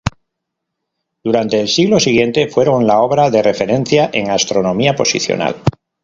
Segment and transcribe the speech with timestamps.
[1.23, 5.61] Durante el siglo siguiente fueron la obra de referencia en astronomía posicional.